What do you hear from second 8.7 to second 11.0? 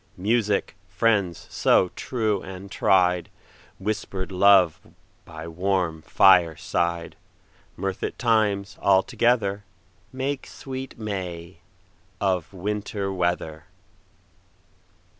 all together, Make sweet